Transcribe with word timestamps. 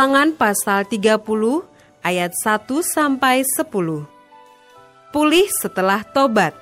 Ulangan 0.00 0.32
pasal 0.32 0.88
30 0.88 1.20
ayat 2.00 2.32
1 2.32 2.64
sampai 2.80 3.44
10. 3.44 3.68
Pulih 5.12 5.44
setelah 5.60 6.00
tobat. 6.08 6.56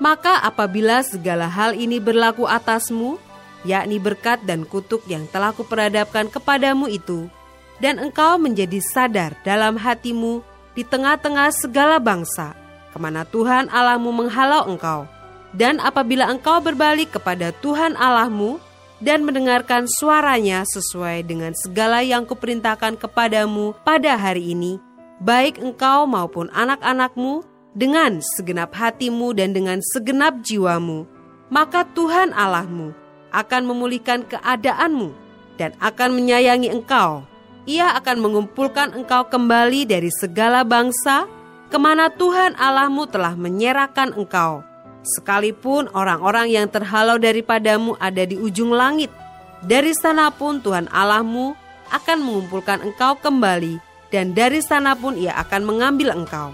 Maka 0.00 0.40
apabila 0.40 1.04
segala 1.04 1.52
hal 1.52 1.76
ini 1.76 2.00
berlaku 2.00 2.48
atasmu, 2.48 3.20
yakni 3.68 4.00
berkat 4.00 4.40
dan 4.48 4.64
kutuk 4.64 5.04
yang 5.04 5.28
telah 5.28 5.52
kuperadapkan 5.52 6.32
kepadamu 6.32 6.88
itu, 6.88 7.28
dan 7.76 8.00
engkau 8.00 8.40
menjadi 8.40 8.80
sadar 8.88 9.36
dalam 9.44 9.76
hatimu 9.76 10.40
di 10.72 10.80
tengah-tengah 10.80 11.52
segala 11.52 12.00
bangsa, 12.00 12.56
ke 12.88 12.96
mana 12.96 13.28
Tuhan 13.28 13.68
Allahmu 13.68 14.16
menghalau 14.16 14.64
engkau, 14.64 15.04
dan 15.52 15.76
apabila 15.76 16.24
engkau 16.32 16.56
berbalik 16.64 17.12
kepada 17.20 17.52
Tuhan 17.60 18.00
Allahmu, 18.00 18.56
dan 19.00 19.24
mendengarkan 19.24 19.88
suaranya 19.88 20.62
sesuai 20.68 21.24
dengan 21.24 21.56
segala 21.56 22.04
yang 22.04 22.28
kuperintahkan 22.28 23.00
kepadamu 23.00 23.72
pada 23.82 24.20
hari 24.20 24.52
ini, 24.52 24.76
baik 25.24 25.56
engkau 25.60 26.04
maupun 26.04 26.52
anak-anakmu, 26.52 27.44
dengan 27.70 28.18
segenap 28.18 28.74
hatimu 28.74 29.30
dan 29.30 29.54
dengan 29.54 29.78
segenap 29.94 30.42
jiwamu, 30.42 31.06
maka 31.54 31.86
Tuhan 31.94 32.34
Allahmu 32.34 32.90
akan 33.30 33.62
memulihkan 33.62 34.26
keadaanmu 34.26 35.14
dan 35.54 35.70
akan 35.78 36.18
menyayangi 36.18 36.70
engkau. 36.70 37.22
Ia 37.70 37.94
akan 37.94 38.18
mengumpulkan 38.18 38.96
engkau 38.98 39.30
kembali 39.30 39.86
dari 39.86 40.10
segala 40.10 40.66
bangsa 40.66 41.30
ke 41.70 41.78
mana 41.78 42.10
Tuhan 42.10 42.58
Allahmu 42.58 43.06
telah 43.06 43.38
menyerahkan 43.38 44.18
engkau 44.18 44.66
Sekalipun 45.00 45.88
orang-orang 45.96 46.52
yang 46.52 46.68
terhalau 46.68 47.16
daripadamu 47.16 47.96
ada 47.96 48.28
di 48.28 48.36
ujung 48.36 48.76
langit, 48.76 49.08
dari 49.64 49.96
sana 49.96 50.28
pun 50.28 50.60
Tuhan 50.60 50.92
Allahmu 50.92 51.56
akan 51.88 52.18
mengumpulkan 52.20 52.84
engkau 52.84 53.16
kembali, 53.16 53.80
dan 54.12 54.36
dari 54.36 54.60
sana 54.60 54.92
pun 54.92 55.16
ia 55.16 55.32
akan 55.40 55.64
mengambil 55.64 56.12
engkau. 56.12 56.52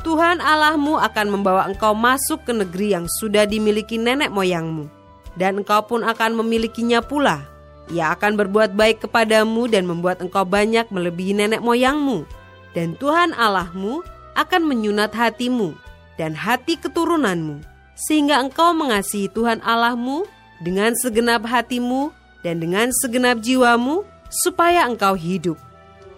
Tuhan 0.00 0.40
Allahmu 0.40 0.96
akan 0.96 1.26
membawa 1.28 1.68
engkau 1.68 1.92
masuk 1.92 2.48
ke 2.48 2.52
negeri 2.56 2.96
yang 2.96 3.04
sudah 3.20 3.44
dimiliki 3.44 4.00
nenek 4.00 4.32
moyangmu, 4.32 4.88
dan 5.36 5.60
engkau 5.60 5.84
pun 5.84 6.08
akan 6.08 6.40
memilikinya 6.40 7.04
pula. 7.04 7.44
Ia 7.92 8.16
akan 8.16 8.40
berbuat 8.40 8.72
baik 8.72 9.04
kepadamu 9.04 9.68
dan 9.68 9.84
membuat 9.84 10.24
engkau 10.24 10.48
banyak 10.48 10.88
melebihi 10.88 11.36
nenek 11.36 11.60
moyangmu. 11.60 12.24
Dan 12.72 12.96
Tuhan 12.96 13.36
Allahmu 13.36 14.00
akan 14.40 14.62
menyunat 14.64 15.12
hatimu 15.12 15.76
dan 16.16 16.32
hati 16.32 16.80
keturunanmu 16.80 17.73
sehingga 17.94 18.42
engkau 18.42 18.74
mengasihi 18.74 19.30
Tuhan 19.30 19.62
Allahmu 19.62 20.26
dengan 20.62 20.94
segenap 20.98 21.46
hatimu 21.46 22.10
dan 22.44 22.60
dengan 22.60 22.92
segenap 22.92 23.40
jiwamu, 23.40 24.04
supaya 24.28 24.84
engkau 24.84 25.16
hidup. 25.16 25.56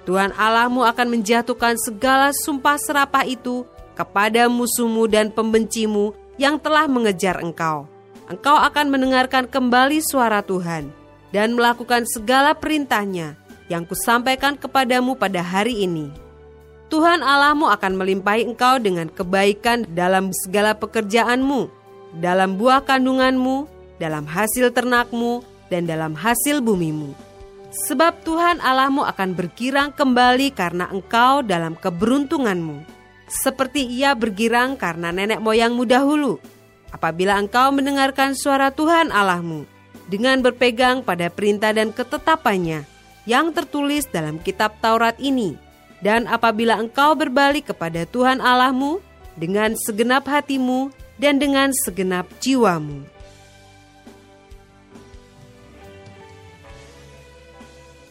Tuhan 0.08 0.34
Allahmu 0.34 0.86
akan 0.86 1.18
menjatuhkan 1.18 1.76
segala 1.78 2.32
sumpah 2.32 2.78
serapah 2.78 3.26
itu 3.26 3.66
kepada 3.94 4.46
musuhmu 4.46 5.06
dan 5.06 5.30
pembencimu 5.30 6.14
yang 6.40 6.60
telah 6.60 6.86
mengejar 6.86 7.38
engkau. 7.42 7.86
Engkau 8.26 8.58
akan 8.58 8.90
mendengarkan 8.90 9.46
kembali 9.46 10.02
suara 10.02 10.42
Tuhan 10.42 10.90
dan 11.30 11.54
melakukan 11.54 12.06
segala 12.10 12.54
perintahnya 12.54 13.38
yang 13.66 13.86
kusampaikan 13.86 14.54
kepadamu 14.54 15.18
pada 15.18 15.42
hari 15.42 15.86
ini. 15.86 16.25
Tuhan 16.86 17.18
Allahmu 17.18 17.66
akan 17.66 17.98
melimpahi 17.98 18.46
engkau 18.46 18.78
dengan 18.78 19.10
kebaikan 19.10 19.82
dalam 19.90 20.30
segala 20.30 20.78
pekerjaanmu, 20.78 21.66
dalam 22.22 22.54
buah 22.54 22.86
kandunganmu, 22.86 23.66
dalam 23.98 24.22
hasil 24.22 24.70
ternakmu, 24.70 25.42
dan 25.66 25.90
dalam 25.90 26.14
hasil 26.14 26.62
bumimu. 26.62 27.10
Sebab 27.90 28.22
Tuhan 28.22 28.62
Allahmu 28.62 29.02
akan 29.02 29.34
bergirang 29.34 29.90
kembali 29.92 30.54
karena 30.54 30.86
engkau 30.88 31.42
dalam 31.42 31.74
keberuntunganmu, 31.74 32.86
seperti 33.26 33.82
ia 33.84 34.14
bergirang 34.14 34.78
karena 34.78 35.10
nenek 35.10 35.42
moyangmu 35.42 35.82
dahulu. 35.84 36.38
Apabila 36.94 37.36
engkau 37.36 37.74
mendengarkan 37.74 38.38
suara 38.38 38.70
Tuhan 38.70 39.10
Allahmu 39.10 39.66
dengan 40.06 40.38
berpegang 40.38 41.02
pada 41.02 41.26
perintah 41.28 41.74
dan 41.74 41.90
ketetapannya 41.90 42.86
yang 43.26 43.50
tertulis 43.50 44.06
dalam 44.06 44.38
kitab 44.38 44.78
Taurat 44.78 45.18
ini, 45.18 45.58
dan 46.06 46.30
apabila 46.30 46.78
engkau 46.78 47.18
berbalik 47.18 47.74
kepada 47.74 48.06
Tuhan 48.06 48.38
Allahmu 48.38 49.02
dengan 49.34 49.74
segenap 49.74 50.22
hatimu 50.30 50.94
dan 51.18 51.42
dengan 51.42 51.74
segenap 51.74 52.30
jiwamu. 52.38 53.02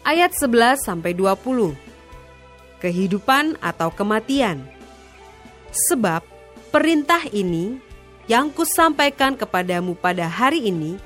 Ayat 0.03 0.35
11 0.35 0.83
sampai 0.83 1.15
20. 1.15 1.71
Kehidupan 2.83 3.55
atau 3.63 3.87
kematian. 3.95 4.59
Sebab 5.71 6.19
perintah 6.75 7.23
ini 7.31 7.79
yang 8.27 8.51
kusampaikan 8.51 9.39
kepadamu 9.39 9.95
pada 9.95 10.27
hari 10.27 10.67
ini 10.67 10.99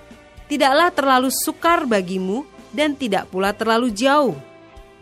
tidaklah 0.49 0.89
terlalu 0.89 1.29
sukar 1.29 1.85
bagimu 1.85 2.49
dan 2.73 2.97
tidak 2.97 3.29
pula 3.29 3.53
terlalu 3.53 3.93
jauh 3.93 4.33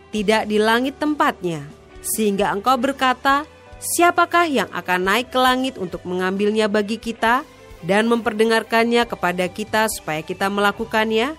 tidak 0.08 0.48
di 0.48 0.58
langit 0.58 0.96
tempatnya, 0.98 1.68
sehingga 2.08 2.56
engkau 2.56 2.80
berkata, 2.80 3.44
Siapakah 3.78 4.50
yang 4.50 4.70
akan 4.74 5.06
naik 5.06 5.30
ke 5.30 5.38
langit 5.38 5.78
untuk 5.78 6.02
mengambilnya 6.02 6.66
bagi 6.66 6.98
kita 6.98 7.46
dan 7.86 8.10
memperdengarkannya 8.10 9.06
kepada 9.06 9.46
kita 9.46 9.86
supaya 9.94 10.26
kita 10.26 10.50
melakukannya? 10.50 11.38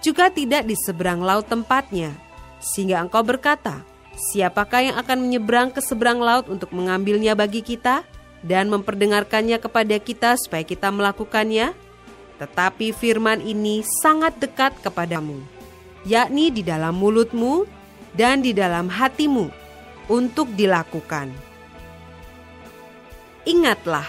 Juga 0.00 0.32
tidak 0.32 0.64
di 0.64 0.76
seberang 0.80 1.20
laut 1.20 1.44
tempatnya, 1.44 2.16
sehingga 2.56 3.04
engkau 3.04 3.20
berkata, 3.20 3.84
Siapakah 4.16 4.80
yang 4.80 4.96
akan 4.96 5.28
menyeberang 5.28 5.68
ke 5.74 5.84
seberang 5.84 6.24
laut 6.24 6.48
untuk 6.48 6.72
mengambilnya 6.72 7.36
bagi 7.36 7.60
kita 7.60 8.06
dan 8.40 8.72
memperdengarkannya 8.72 9.60
kepada 9.60 10.00
kita 10.00 10.40
supaya 10.40 10.64
kita 10.64 10.88
melakukannya? 10.88 11.76
Tetapi 12.40 12.96
firman 12.96 13.44
ini 13.44 13.84
sangat 14.00 14.40
dekat 14.40 14.72
kepadamu, 14.80 15.36
yakni 16.08 16.48
di 16.48 16.64
dalam 16.64 16.96
mulutmu 16.96 17.68
dan 18.16 18.40
di 18.40 18.56
dalam 18.56 18.88
hatimu 18.88 19.63
untuk 20.08 20.50
dilakukan. 20.52 21.32
Ingatlah, 23.44 24.08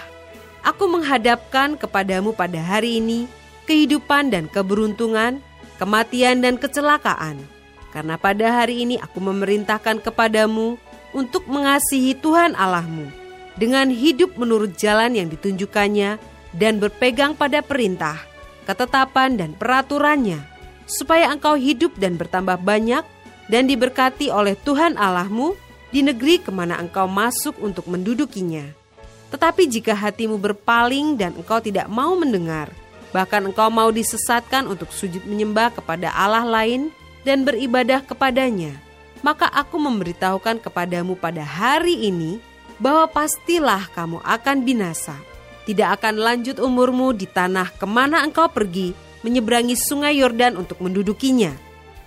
aku 0.63 0.87
menghadapkan 0.87 1.75
kepadamu 1.75 2.31
pada 2.31 2.59
hari 2.59 3.03
ini 3.03 3.27
kehidupan 3.67 4.31
dan 4.31 4.47
keberuntungan, 4.47 5.43
kematian 5.75 6.39
dan 6.39 6.55
kecelakaan. 6.55 7.43
Karena 7.91 8.19
pada 8.19 8.63
hari 8.63 8.83
ini 8.83 8.95
aku 8.99 9.23
memerintahkan 9.23 10.03
kepadamu 10.03 10.75
untuk 11.15 11.47
mengasihi 11.47 12.15
Tuhan 12.19 12.55
Allahmu 12.55 13.07
dengan 13.55 13.87
hidup 13.87 14.35
menurut 14.35 14.75
jalan 14.75 15.15
yang 15.15 15.31
ditunjukkannya 15.31 16.19
dan 16.55 16.79
berpegang 16.79 17.35
pada 17.35 17.63
perintah, 17.63 18.19
ketetapan 18.67 19.39
dan 19.39 19.51
peraturannya, 19.55 20.43
supaya 20.87 21.31
engkau 21.31 21.55
hidup 21.55 21.95
dan 21.95 22.19
bertambah 22.19 22.59
banyak 22.59 23.03
dan 23.47 23.63
diberkati 23.67 24.27
oleh 24.27 24.59
Tuhan 24.59 24.99
Allahmu 24.99 25.64
di 25.95 26.03
negeri 26.03 26.43
ke 26.43 26.51
mana 26.51 26.75
engkau 26.75 27.07
masuk 27.07 27.55
untuk 27.63 27.87
mendudukinya. 27.87 28.67
Tetapi 29.31 29.63
jika 29.71 29.95
hatimu 29.95 30.35
berpaling 30.35 31.15
dan 31.15 31.31
engkau 31.39 31.63
tidak 31.63 31.87
mau 31.87 32.19
mendengar, 32.19 32.67
bahkan 33.15 33.39
engkau 33.47 33.71
mau 33.71 33.87
disesatkan 33.95 34.67
untuk 34.67 34.91
sujud 34.91 35.23
menyembah 35.23 35.71
kepada 35.71 36.11
Allah 36.11 36.43
lain 36.43 36.91
dan 37.23 37.47
beribadah 37.47 38.03
kepadanya, 38.03 38.75
maka 39.23 39.47
aku 39.47 39.79
memberitahukan 39.79 40.59
kepadamu 40.59 41.15
pada 41.15 41.47
hari 41.47 42.11
ini 42.11 42.43
bahwa 42.75 43.07
pastilah 43.07 43.87
kamu 43.95 44.19
akan 44.19 44.67
binasa. 44.67 45.15
Tidak 45.63 45.95
akan 45.95 46.19
lanjut 46.19 46.59
umurmu 46.59 47.15
di 47.15 47.25
tanah 47.25 47.71
ke 47.71 47.87
mana 47.87 48.19
engkau 48.21 48.51
pergi 48.51 48.91
menyeberangi 49.23 49.79
sungai 49.79 50.19
Yordan 50.21 50.59
untuk 50.59 50.77
mendudukinya 50.83 51.64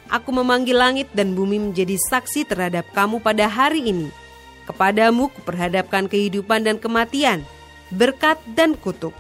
aku 0.09 0.33
memanggil 0.33 0.77
langit 0.77 1.09
dan 1.13 1.33
bumi 1.37 1.61
menjadi 1.61 1.97
saksi 2.09 2.49
terhadap 2.49 2.89
kamu 2.93 3.21
pada 3.21 3.49
hari 3.49 3.89
ini. 3.93 4.09
Kepadamu 4.69 5.33
kuperhadapkan 5.33 6.09
kehidupan 6.09 6.65
dan 6.65 6.77
kematian, 6.77 7.41
berkat 7.89 8.37
dan 8.53 8.77
kutuk. 8.77 9.17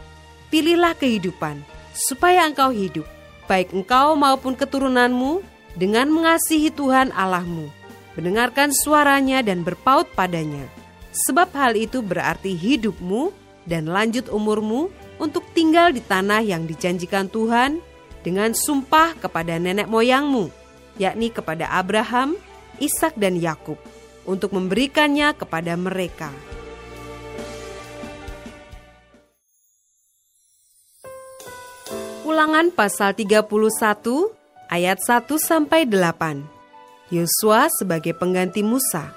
Pilihlah 0.48 0.96
kehidupan, 0.96 1.60
supaya 1.92 2.44
engkau 2.48 2.72
hidup, 2.72 3.04
baik 3.48 3.72
engkau 3.72 4.16
maupun 4.16 4.56
keturunanmu, 4.56 5.44
dengan 5.78 6.10
mengasihi 6.10 6.74
Tuhan 6.74 7.14
Allahmu, 7.14 7.70
mendengarkan 8.18 8.74
suaranya 8.74 9.46
dan 9.46 9.62
berpaut 9.62 10.10
padanya. 10.18 10.66
Sebab 11.14 11.54
hal 11.54 11.78
itu 11.78 12.02
berarti 12.02 12.58
hidupmu 12.58 13.30
dan 13.64 13.86
lanjut 13.86 14.26
umurmu 14.26 14.90
untuk 15.22 15.46
tinggal 15.54 15.94
di 15.94 16.02
tanah 16.02 16.42
yang 16.42 16.66
dijanjikan 16.66 17.30
Tuhan 17.30 17.78
dengan 18.26 18.52
sumpah 18.52 19.14
kepada 19.16 19.56
nenek 19.56 19.86
moyangmu, 19.86 20.50
yakni 20.98 21.30
kepada 21.32 21.70
Abraham, 21.72 22.36
Ishak 22.82 23.16
dan 23.16 23.38
Yakub, 23.38 23.78
untuk 24.28 24.52
memberikannya 24.52 25.32
kepada 25.32 25.72
mereka. 25.78 26.30
Ulangan 32.28 32.68
pasal 32.70 33.16
31 33.16 33.48
ayat 34.68 34.98
1 35.00 35.26
sampai 35.40 35.88
8. 35.88 36.44
Yosua 37.08 37.72
sebagai 37.72 38.12
pengganti 38.12 38.60
Musa. 38.60 39.16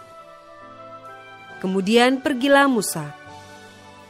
Kemudian 1.60 2.24
pergilah 2.24 2.72
Musa, 2.72 3.12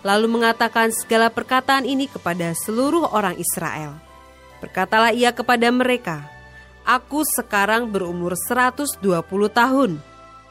lalu 0.06 0.30
mengatakan 0.30 0.94
segala 0.94 1.34
perkataan 1.34 1.84
ini 1.84 2.06
kepada 2.06 2.54
seluruh 2.54 3.10
orang 3.12 3.36
Israel. 3.42 3.98
Berkatalah 4.62 5.12
ia 5.12 5.34
kepada 5.34 5.68
mereka, 5.74 6.30
Aku 6.82 7.22
sekarang 7.38 7.94
berumur 7.94 8.34
120 8.34 9.02
tahun. 9.54 10.02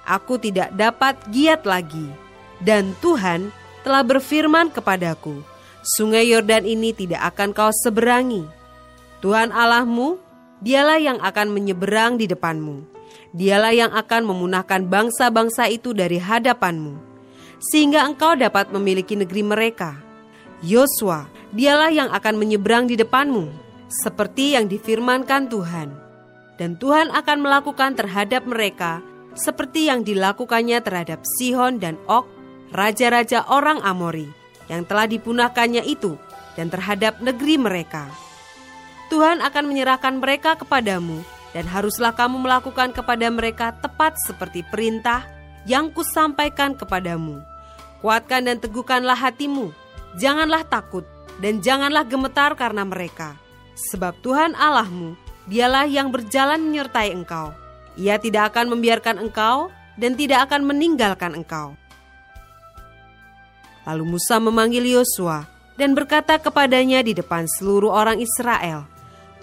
Aku 0.07 0.39
tidak 0.39 0.71
dapat 0.79 1.19
giat 1.35 1.67
lagi. 1.67 2.07
Dan 2.63 2.95
Tuhan 3.03 3.51
telah 3.83 4.05
berfirman 4.05 4.71
kepadaku, 4.71 5.43
Sungai 5.81 6.29
Yordan 6.29 6.69
ini 6.69 6.93
tidak 6.93 7.35
akan 7.35 7.57
kau 7.57 7.73
seberangi. 7.73 8.45
Tuhan 9.25 9.49
Allahmu, 9.49 10.21
dialah 10.61 11.01
yang 11.01 11.19
akan 11.25 11.49
menyeberang 11.51 12.21
di 12.21 12.29
depanmu. 12.29 12.85
Dialah 13.33 13.73
yang 13.73 13.93
akan 13.95 14.23
memunahkan 14.29 14.87
bangsa-bangsa 14.87 15.73
itu 15.73 15.97
dari 15.97 16.21
hadapanmu, 16.21 16.99
sehingga 17.73 18.05
engkau 18.05 18.37
dapat 18.37 18.69
memiliki 18.75 19.17
negeri 19.17 19.43
mereka. 19.43 19.97
Yosua, 20.61 21.31
dialah 21.57 21.89
yang 21.89 22.11
akan 22.13 22.37
menyeberang 22.37 22.85
di 22.85 22.99
depanmu, 22.99 23.49
seperti 23.89 24.59
yang 24.59 24.69
difirmankan 24.69 25.49
Tuhan. 25.49 26.10
Dan 26.61 26.77
Tuhan 26.77 27.09
akan 27.09 27.39
melakukan 27.41 27.97
terhadap 27.97 28.45
mereka 28.45 29.01
seperti 29.33 29.89
yang 29.89 30.05
dilakukannya 30.05 30.85
terhadap 30.85 31.25
Sihon 31.25 31.81
dan 31.81 31.97
Ok, 32.05 32.29
raja-raja 32.77 33.49
orang 33.49 33.81
Amori 33.81 34.29
yang 34.69 34.85
telah 34.85 35.09
dipunahkannya 35.09 35.89
itu 35.89 36.21
dan 36.61 36.69
terhadap 36.69 37.17
negeri 37.25 37.57
mereka. 37.57 38.13
Tuhan 39.09 39.41
akan 39.41 39.65
menyerahkan 39.67 40.21
mereka 40.21 40.61
kepadamu 40.61 41.25
dan 41.57 41.67
haruslah 41.67 42.15
kamu 42.15 42.45
melakukan 42.45 42.95
kepada 42.95 43.27
mereka 43.33 43.75
tepat 43.81 44.15
seperti 44.23 44.63
perintah 44.69 45.27
yang 45.67 45.91
kusampaikan 45.91 46.79
kepadamu. 46.79 47.43
Kuatkan 48.05 48.47
dan 48.47 48.61
teguhkanlah 48.63 49.19
hatimu, 49.19 49.75
janganlah 50.21 50.63
takut 50.69 51.03
dan 51.43 51.59
janganlah 51.65 52.07
gemetar 52.07 52.55
karena 52.55 52.87
mereka. 52.87 53.35
Sebab 53.91 54.15
Tuhan 54.23 54.55
Allahmu, 54.55 55.19
dialah 55.49 55.89
yang 55.89 56.13
berjalan 56.13 56.61
menyertai 56.61 57.15
engkau. 57.15 57.55
Ia 57.97 58.17
tidak 58.17 58.53
akan 58.55 58.77
membiarkan 58.77 59.21
engkau 59.21 59.73
dan 60.01 60.17
tidak 60.17 60.49
akan 60.49 60.65
meninggalkan 60.65 61.37
engkau. 61.37 61.77
Lalu 63.85 64.17
Musa 64.17 64.37
memanggil 64.37 64.85
Yosua 64.89 65.49
dan 65.81 65.97
berkata 65.97 66.37
kepadanya 66.37 67.01
di 67.01 67.17
depan 67.17 67.49
seluruh 67.49 67.93
orang 67.93 68.21
Israel, 68.21 68.85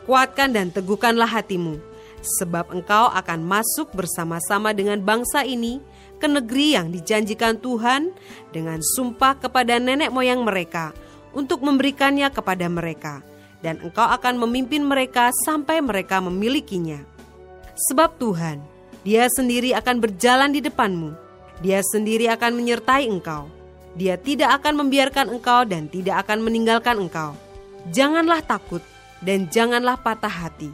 "Kuatkan 0.05 0.53
dan 0.53 0.69
teguhkanlah 0.69 1.27
hatimu, 1.27 1.81
sebab 2.21 2.69
engkau 2.73 3.09
akan 3.09 3.39
masuk 3.41 3.89
bersama-sama 3.94 4.73
dengan 4.73 5.01
bangsa 5.01 5.41
ini 5.41 5.81
ke 6.17 6.25
negeri 6.25 6.77
yang 6.77 6.89
dijanjikan 6.89 7.61
Tuhan 7.61 8.13
dengan 8.49 8.81
sumpah 8.81 9.38
kepada 9.38 9.77
nenek 9.77 10.09
moyang 10.09 10.41
mereka 10.41 10.94
untuk 11.33 11.61
memberikannya 11.61 12.29
kepada 12.33 12.65
mereka, 12.65 13.21
dan 13.62 13.81
engkau 13.81 14.06
akan 14.06 14.42
memimpin 14.42 14.86
mereka 14.86 15.33
sampai 15.45 15.81
mereka 15.81 16.21
memilikinya. 16.21 17.01
Sebab 17.89 18.18
Tuhan, 18.18 18.62
Dia 19.07 19.31
sendiri 19.31 19.71
akan 19.71 20.04
berjalan 20.04 20.51
di 20.51 20.59
depanmu, 20.59 21.15
Dia 21.63 21.80
sendiri 21.81 22.27
akan 22.27 22.51
menyertai 22.57 23.07
engkau." 23.07 23.57
Dia 23.98 24.13
tidak 24.13 24.62
akan 24.62 24.86
membiarkan 24.86 25.33
engkau 25.33 25.65
dan 25.65 25.89
tidak 25.89 26.21
akan 26.21 26.45
meninggalkan 26.45 27.01
engkau. 27.01 27.33
Janganlah 27.89 28.45
takut 28.45 28.86
dan 29.25 29.50
janganlah 29.50 29.98
patah 29.98 30.30
hati. 30.30 30.69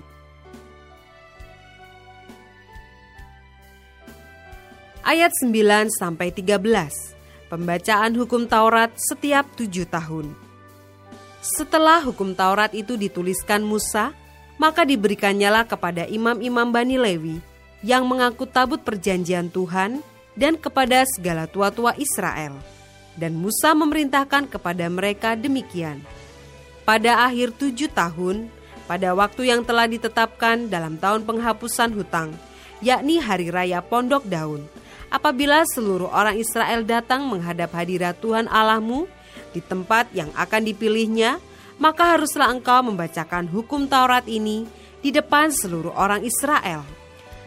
Ayat 5.07 5.31
9 5.39 5.87
sampai 5.87 6.35
13. 6.35 7.15
Pembacaan 7.47 8.11
hukum 8.19 8.43
Taurat 8.43 8.91
setiap 8.99 9.47
tujuh 9.55 9.87
tahun. 9.87 10.42
Setelah 11.43 11.99
hukum 11.99 12.31
Taurat 12.31 12.71
itu 12.71 12.95
dituliskan 12.95 13.67
Musa, 13.67 14.15
maka 14.55 14.87
diberikannya 14.87 15.67
kepada 15.67 16.07
imam-imam 16.07 16.71
Bani 16.71 16.95
Lewi 16.95 17.43
yang 17.83 18.07
mengangkut 18.07 18.47
tabut 18.47 18.79
perjanjian 18.79 19.51
Tuhan 19.51 19.99
dan 20.39 20.55
kepada 20.55 21.03
segala 21.03 21.43
tua-tua 21.43 21.99
Israel 21.99 22.55
dan 23.19 23.35
Musa 23.35 23.75
memerintahkan 23.75 24.47
kepada 24.49 24.87
mereka 24.87 25.35
demikian. 25.35 25.99
Pada 26.87 27.27
akhir 27.27 27.59
tujuh 27.59 27.91
tahun, 27.91 28.47
pada 28.87 29.11
waktu 29.11 29.51
yang 29.51 29.67
telah 29.67 29.87
ditetapkan 29.87 30.71
dalam 30.71 30.95
tahun 30.95 31.27
penghapusan 31.27 31.91
hutang, 31.91 32.31
yakni 32.79 33.19
hari 33.19 33.51
raya 33.51 33.79
pondok 33.83 34.23
daun, 34.27 34.63
apabila 35.11 35.63
seluruh 35.67 36.07
orang 36.07 36.39
Israel 36.39 36.87
datang 36.87 37.27
menghadap 37.27 37.71
hadirat 37.71 38.15
Tuhan 38.19 38.47
Allahmu 38.47 39.11
di 39.53 39.61
tempat 39.61 40.09
yang 40.11 40.33
akan 40.33 40.65
dipilihnya, 40.65 41.37
maka 41.77 42.17
haruslah 42.17 42.49
engkau 42.49 42.81
membacakan 42.85 43.47
hukum 43.49 43.85
Taurat 43.85 44.25
ini 44.25 44.65
di 44.99 45.13
depan 45.13 45.53
seluruh 45.53 45.93
orang 45.93 46.25
Israel. 46.25 46.83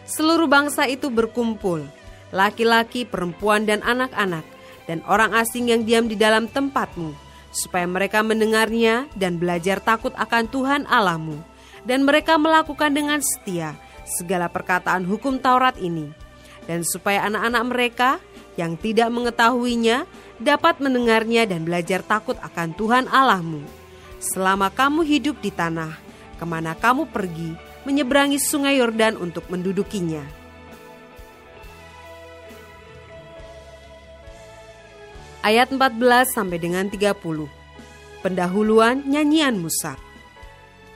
Seluruh 0.07 0.47
bangsa 0.47 0.87
itu 0.87 1.11
berkumpul, 1.11 1.83
laki-laki, 2.31 3.03
perempuan, 3.03 3.67
dan 3.67 3.83
anak-anak, 3.83 4.47
dan 4.87 5.03
orang 5.03 5.35
asing 5.35 5.67
yang 5.67 5.83
diam 5.83 6.07
di 6.07 6.15
dalam 6.15 6.47
tempatmu, 6.47 7.11
supaya 7.51 7.83
mereka 7.83 8.23
mendengarnya 8.23 9.11
dan 9.19 9.35
belajar 9.35 9.83
takut 9.83 10.15
akan 10.15 10.47
Tuhan 10.47 10.81
Allahmu, 10.87 11.43
dan 11.83 12.07
mereka 12.07 12.39
melakukan 12.39 12.95
dengan 12.95 13.19
setia 13.19 13.75
segala 14.07 14.47
perkataan 14.47 15.03
hukum 15.03 15.43
Taurat 15.43 15.75
ini, 15.75 16.07
dan 16.67 16.87
supaya 16.87 17.27
anak-anak 17.27 17.63
mereka 17.67 18.09
yang 18.57 18.75
tidak 18.75 19.07
mengetahuinya 19.13 20.09
dapat 20.41 20.81
mendengarnya 20.81 21.45
dan 21.45 21.63
belajar 21.63 22.03
takut 22.03 22.35
akan 22.41 22.73
Tuhan 22.73 23.05
Allahmu. 23.07 23.63
Selama 24.17 24.73
kamu 24.73 25.05
hidup 25.05 25.37
di 25.39 25.53
tanah, 25.53 25.93
ke 26.41 26.45
mana 26.45 26.73
kamu 26.73 27.07
pergi, 27.13 27.53
menyeberangi 27.85 28.41
sungai 28.41 28.81
Yordan 28.81 29.15
untuk 29.15 29.45
mendudukinya 29.47 30.47
ayat 35.47 35.71
14 35.71 36.35
sampai 36.35 36.59
dengan 36.59 36.91
30. 36.91 37.15
Pendahuluan 38.19 39.07
nyanyian 39.07 39.55
Musa. 39.55 39.95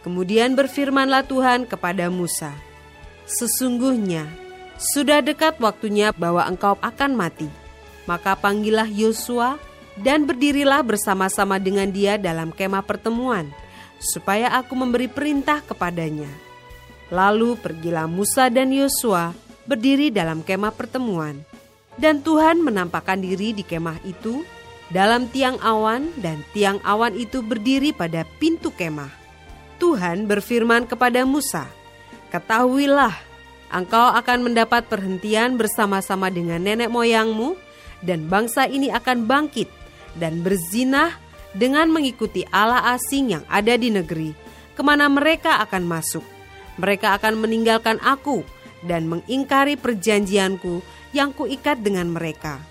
Kemudian 0.03 0.59
berfirmanlah 0.59 1.23
Tuhan 1.23 1.63
kepada 1.63 2.11
Musa, 2.11 2.51
Sesungguhnya 3.23 4.27
sudah 4.81 5.21
dekat 5.21 5.61
waktunya 5.61 6.09
bahwa 6.17 6.41
engkau 6.49 6.73
akan 6.81 7.13
mati. 7.13 7.45
Maka 8.09 8.33
panggillah 8.33 8.89
Yosua 8.89 9.61
dan 9.93 10.25
berdirilah 10.25 10.81
bersama-sama 10.81 11.61
dengan 11.61 11.85
dia 11.93 12.17
dalam 12.17 12.49
kemah 12.49 12.81
pertemuan, 12.81 13.45
supaya 14.01 14.49
aku 14.57 14.73
memberi 14.73 15.05
perintah 15.05 15.61
kepadanya. 15.61 16.29
Lalu 17.13 17.61
pergilah 17.61 18.09
Musa 18.09 18.49
dan 18.49 18.73
Yosua 18.73 19.37
berdiri 19.69 20.09
dalam 20.09 20.41
kemah 20.41 20.73
pertemuan 20.73 21.45
dan 21.99 22.23
Tuhan 22.23 22.63
menampakkan 22.63 23.21
diri 23.21 23.53
di 23.53 23.61
kemah 23.61 24.01
itu 24.07 24.41
dalam 24.91 25.27
tiang 25.31 25.59
awan 25.61 26.11
dan 26.19 26.43
tiang 26.51 26.81
awan 26.83 27.15
itu 27.15 27.39
berdiri 27.45 27.93
pada 27.93 28.25
pintu 28.39 28.73
kemah. 28.73 29.11
Tuhan 29.77 30.29
berfirman 30.29 30.85
kepada 30.85 31.25
Musa, 31.25 31.65
Ketahuilah, 32.29 33.30
engkau 33.71 34.11
akan 34.13 34.51
mendapat 34.51 34.85
perhentian 34.91 35.55
bersama-sama 35.55 36.27
dengan 36.27 36.59
nenek 36.61 36.91
moyangmu 36.91 37.55
dan 38.03 38.27
bangsa 38.27 38.67
ini 38.67 38.91
akan 38.91 39.25
bangkit 39.25 39.71
dan 40.19 40.43
berzinah 40.43 41.15
dengan 41.55 41.91
mengikuti 41.91 42.47
Allah 42.51 42.95
asing 42.95 43.35
yang 43.39 43.43
ada 43.47 43.75
di 43.75 43.91
negeri, 43.91 44.31
ke 44.75 44.81
mana 44.83 45.07
mereka 45.11 45.59
akan 45.63 45.83
masuk. 45.87 46.23
Mereka 46.79 47.19
akan 47.19 47.39
meninggalkan 47.39 47.99
aku 47.99 48.43
dan 48.87 49.05
mengingkari 49.07 49.75
perjanjianku 49.75 50.81
yang 51.11 51.35
kuikat 51.35 51.83
dengan 51.83 52.09
mereka. 52.11 52.63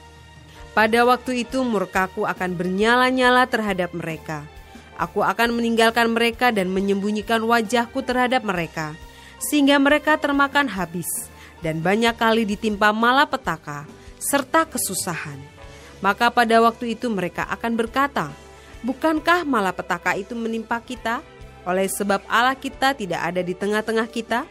Pada 0.72 1.04
waktu 1.04 1.44
itu 1.44 1.60
murkaku 1.66 2.24
akan 2.24 2.56
bernyala-nyala 2.56 3.44
terhadap 3.50 3.92
mereka. 3.92 4.46
Aku 4.96 5.24
akan 5.24 5.56
meninggalkan 5.56 6.12
mereka 6.12 6.52
dan 6.52 6.68
menyembunyikan 6.68 7.40
wajahku 7.44 8.04
terhadap 8.04 8.44
mereka, 8.44 8.92
sehingga 9.40 9.80
mereka 9.80 10.20
termakan 10.20 10.68
habis 10.68 11.08
dan 11.64 11.80
banyak 11.80 12.12
kali 12.16 12.44
ditimpa 12.44 12.92
malapetaka 12.92 13.88
serta 14.20 14.68
kesusahan. 14.68 15.40
Maka 16.00 16.32
pada 16.32 16.60
waktu 16.64 16.96
itu 16.96 17.08
mereka 17.08 17.44
akan 17.48 17.76
berkata, 17.76 18.32
Bukankah 18.80 19.44
malapetaka 19.44 20.16
itu 20.16 20.32
menimpa 20.32 20.80
kita? 20.80 21.20
Oleh 21.68 21.84
sebab 21.92 22.24
Allah 22.24 22.56
kita 22.56 22.96
tidak 22.96 23.20
ada 23.20 23.44
di 23.44 23.52
tengah-tengah 23.52 24.08
kita? 24.08 24.48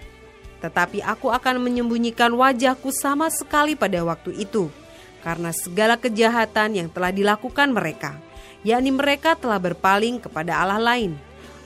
Tetapi 0.62 1.02
aku 1.02 1.34
akan 1.34 1.58
menyembunyikan 1.58 2.30
wajahku 2.38 2.94
sama 2.94 3.34
sekali 3.34 3.74
pada 3.74 4.06
waktu 4.06 4.38
itu, 4.38 4.70
karena 5.26 5.50
segala 5.50 5.98
kejahatan 5.98 6.78
yang 6.78 6.90
telah 6.92 7.10
dilakukan 7.10 7.74
mereka, 7.74 8.22
yakni 8.62 8.94
mereka 8.94 9.34
telah 9.34 9.58
berpaling 9.58 10.22
kepada 10.22 10.62
Allah 10.62 10.78
lain. 10.78 11.18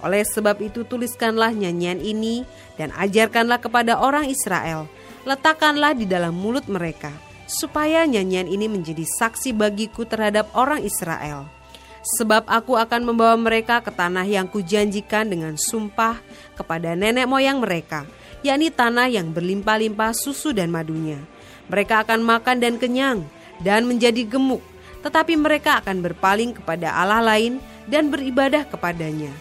Oleh 0.04 0.28
sebab 0.28 0.60
itu 0.60 0.84
tuliskanlah 0.84 1.56
nyanyian 1.56 2.04
ini 2.04 2.44
dan 2.76 2.92
ajarkanlah 3.00 3.64
kepada 3.64 3.98
orang 4.04 4.28
Israel, 4.28 4.92
letakkanlah 5.24 5.96
di 5.96 6.04
dalam 6.04 6.36
mulut 6.36 6.68
mereka, 6.68 7.10
supaya 7.48 8.04
nyanyian 8.04 8.52
ini 8.52 8.68
menjadi 8.68 9.08
saksi 9.08 9.56
bagiku 9.56 10.04
terhadap 10.04 10.52
orang 10.52 10.84
Israel.' 10.84 11.64
Sebab 12.04 12.52
aku 12.52 12.76
akan 12.76 13.08
membawa 13.08 13.40
mereka 13.40 13.80
ke 13.80 13.88
tanah 13.88 14.28
yang 14.28 14.44
kujanjikan 14.52 15.24
dengan 15.24 15.56
sumpah 15.56 16.20
kepada 16.52 17.00
nenek 17.00 17.24
moyang 17.24 17.64
mereka, 17.64 18.04
yakni 18.44 18.68
tanah 18.68 19.08
yang 19.08 19.32
berlimpah-limpah 19.32 20.12
susu 20.12 20.52
dan 20.52 20.68
madunya. 20.68 21.24
Mereka 21.72 22.04
akan 22.04 22.20
makan 22.20 22.60
dan 22.60 22.76
kenyang 22.76 23.24
dan 23.64 23.88
menjadi 23.88 24.28
gemuk, 24.28 24.60
tetapi 25.00 25.40
mereka 25.40 25.80
akan 25.80 26.04
berpaling 26.04 26.52
kepada 26.52 26.92
Allah 26.92 27.24
lain 27.24 27.64
dan 27.88 28.12
beribadah 28.12 28.68
kepadanya. 28.68 29.32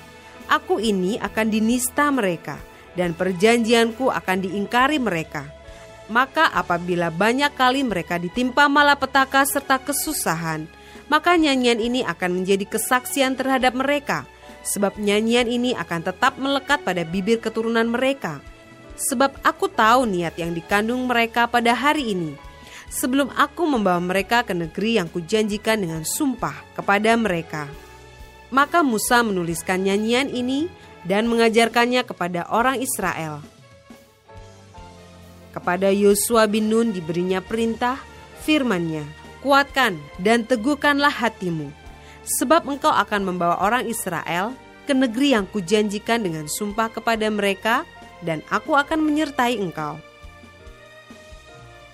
Aku 0.53 0.77
ini 0.77 1.17
akan 1.17 1.49
dinista 1.49 2.13
mereka, 2.13 2.61
dan 2.93 3.17
perjanjianku 3.17 4.13
akan 4.13 4.45
diingkari 4.45 5.01
mereka. 5.01 5.49
Maka 6.13 6.53
apabila 6.53 7.09
banyak 7.09 7.57
kali 7.57 7.81
mereka 7.81 8.21
ditimpa 8.21 8.69
malapetaka 8.69 9.49
serta 9.49 9.81
kesusahan, 9.81 10.69
maka 11.09 11.41
nyanyian 11.41 11.81
ini 11.81 12.05
akan 12.05 12.45
menjadi 12.45 12.69
kesaksian 12.69 13.33
terhadap 13.33 13.73
mereka, 13.73 14.29
sebab 14.61 15.01
nyanyian 15.01 15.49
ini 15.49 15.73
akan 15.73 16.05
tetap 16.05 16.37
melekat 16.37 16.85
pada 16.85 17.01
bibir 17.09 17.41
keturunan 17.41 17.89
mereka. 17.89 18.45
Sebab 19.01 19.41
aku 19.41 19.73
tahu 19.73 20.05
niat 20.05 20.37
yang 20.37 20.53
dikandung 20.53 21.09
mereka 21.09 21.49
pada 21.49 21.73
hari 21.73 22.13
ini, 22.13 22.37
sebelum 22.93 23.33
aku 23.33 23.65
membawa 23.65 24.05
mereka 24.05 24.45
ke 24.45 24.53
negeri 24.53 25.01
yang 25.01 25.09
kujanjikan 25.09 25.81
dengan 25.81 26.05
sumpah 26.05 26.77
kepada 26.77 27.17
mereka. 27.17 27.73
Maka 28.53 28.85
Musa 28.85 29.25
menuliskan 29.25 29.81
nyanyian 29.81 30.29
ini 30.29 30.69
dan 31.09 31.25
mengajarkannya 31.25 32.05
kepada 32.05 32.45
orang 32.53 32.79
Israel. 32.85 33.41
Kepada 35.57 35.89
Yosua 35.89 36.45
bin 36.45 36.69
Nun 36.69 36.93
diberinya 36.93 37.41
perintah, 37.41 37.97
firmannya, 38.45 39.05
kuatkan 39.41 39.97
dan 40.21 40.45
teguhkanlah 40.45 41.13
hatimu, 41.13 41.73
sebab 42.25 42.69
engkau 42.69 42.93
akan 42.93 43.33
membawa 43.33 43.57
orang 43.65 43.89
Israel 43.89 44.53
ke 44.85 44.93
negeri 44.93 45.33
yang 45.33 45.49
kujanjikan 45.49 46.21
dengan 46.21 46.45
sumpah 46.45 46.93
kepada 46.93 47.25
mereka, 47.33 47.89
dan 48.21 48.45
aku 48.53 48.77
akan 48.77 49.01
menyertai 49.01 49.59
engkau. 49.59 49.97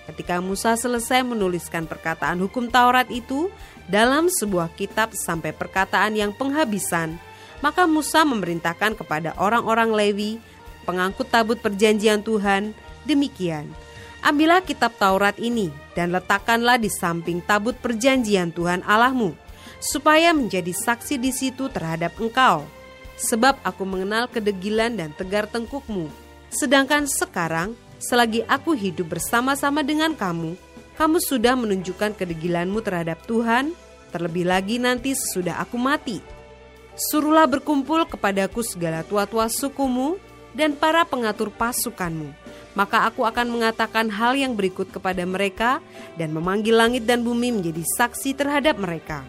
Ketika 0.09 0.41
Musa 0.41 0.73
selesai 0.73 1.21
menuliskan 1.21 1.85
perkataan 1.85 2.41
hukum 2.41 2.65
Taurat 2.65 3.05
itu 3.13 3.53
dalam 3.85 4.25
sebuah 4.25 4.73
kitab 4.73 5.13
sampai 5.13 5.53
perkataan 5.53 6.17
yang 6.17 6.33
penghabisan, 6.33 7.21
maka 7.61 7.85
Musa 7.85 8.25
memerintahkan 8.25 8.97
kepada 8.97 9.37
orang-orang 9.37 9.93
Lewi, 9.93 10.41
pengangkut 10.89 11.29
tabut 11.29 11.61
perjanjian 11.61 12.25
Tuhan, 12.25 12.73
demikian: 13.05 13.69
Ambillah 14.25 14.65
kitab 14.65 14.97
Taurat 14.97 15.37
ini 15.37 15.69
dan 15.93 16.09
letakkanlah 16.09 16.81
di 16.81 16.89
samping 16.89 17.45
tabut 17.45 17.77
perjanjian 17.77 18.49
Tuhan 18.49 18.81
Allahmu, 18.89 19.37
supaya 19.77 20.33
menjadi 20.33 20.73
saksi 20.73 21.21
di 21.21 21.29
situ 21.29 21.69
terhadap 21.69 22.17
engkau. 22.17 22.65
Sebab 23.19 23.61
aku 23.61 23.85
mengenal 23.85 24.25
kedegilan 24.25 24.97
dan 24.97 25.13
tegar 25.13 25.45
tengkukmu. 25.45 26.09
Sedangkan 26.49 27.05
sekarang, 27.05 27.77
selagi 27.99 28.47
aku 28.47 28.73
hidup 28.73 29.13
bersama-sama 29.13 29.85
dengan 29.85 30.15
kamu, 30.17 30.55
kamu 30.95 31.17
sudah 31.21 31.53
menunjukkan 31.53 32.15
kedegilanmu 32.15 32.79
terhadap 32.81 33.21
Tuhan, 33.27 33.75
terlebih 34.09 34.49
lagi 34.49 34.81
nanti 34.81 35.13
sesudah 35.13 35.61
aku 35.61 35.77
mati. 35.77 36.23
Suruhlah 36.95 37.47
berkumpul 37.47 38.09
kepadaku 38.09 38.65
segala 38.65 39.03
tua-tua 39.05 39.47
sukumu 39.47 40.19
dan 40.51 40.75
para 40.75 41.05
pengatur 41.05 41.53
pasukanmu 41.53 42.49
maka 42.77 43.09
aku 43.09 43.25
akan 43.25 43.59
mengatakan 43.59 44.07
hal 44.07 44.37
yang 44.37 44.53
berikut 44.53 44.87
kepada 44.93 45.25
mereka 45.25 45.83
dan 46.15 46.31
memanggil 46.31 46.77
langit 46.77 47.03
dan 47.03 47.25
bumi 47.25 47.51
menjadi 47.51 47.81
saksi 47.83 48.37
terhadap 48.37 48.77
mereka. 48.77 49.25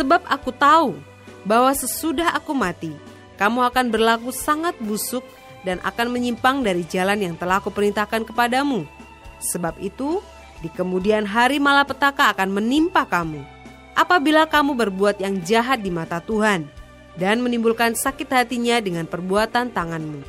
Sebab 0.00 0.22
aku 0.28 0.48
tahu 0.54 0.96
bahwa 1.42 1.72
sesudah 1.76 2.36
aku 2.36 2.56
mati, 2.56 2.92
kamu 3.40 3.68
akan 3.68 3.86
berlaku 3.92 4.30
sangat 4.30 4.76
busuk 4.78 5.24
dan 5.66 5.82
akan 5.84 6.12
menyimpang 6.12 6.64
dari 6.64 6.84
jalan 6.88 7.20
yang 7.20 7.34
telah 7.36 7.60
aku 7.60 7.68
perintahkan 7.72 8.24
kepadamu. 8.24 8.84
Sebab 9.40 9.80
itu, 9.80 10.20
di 10.60 10.68
kemudian 10.68 11.24
hari 11.24 11.56
malapetaka 11.56 12.36
akan 12.36 12.52
menimpa 12.52 13.08
kamu. 13.08 13.40
Apabila 13.96 14.48
kamu 14.48 14.76
berbuat 14.76 15.20
yang 15.20 15.40
jahat 15.44 15.80
di 15.84 15.92
mata 15.92 16.20
Tuhan 16.20 16.68
dan 17.18 17.42
menimbulkan 17.42 17.92
sakit 17.92 18.28
hatinya 18.30 18.80
dengan 18.80 19.04
perbuatan 19.04 19.72
tanganmu. 19.72 20.22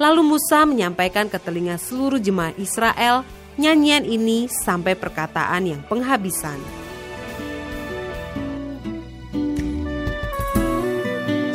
Lalu 0.00 0.22
Musa 0.24 0.66
menyampaikan 0.66 1.30
ke 1.30 1.38
telinga 1.38 1.78
seluruh 1.78 2.18
jemaat 2.18 2.58
Israel 2.58 3.22
nyanyian 3.60 4.02
ini 4.02 4.48
sampai 4.50 4.96
perkataan 4.98 5.68
yang 5.68 5.80
penghabisan. 5.86 6.81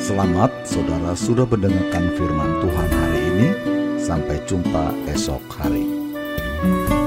Selamat 0.07 0.63
saudara 0.63 1.11
sudah 1.19 1.43
mendengarkan 1.43 2.15
firman 2.15 2.63
Tuhan 2.63 2.89
hari 2.95 3.21
ini. 3.27 3.47
Sampai 3.99 4.39
jumpa 4.47 4.95
esok 5.03 5.43
hari. 5.51 5.83
thank 6.63 6.91
you 6.95 7.06